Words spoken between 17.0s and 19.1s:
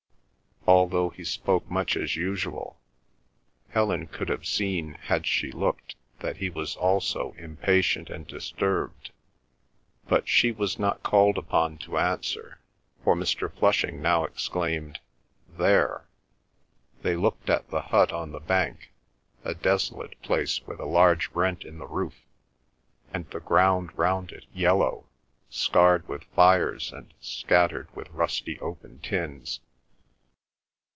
They looked at the hut on the bank,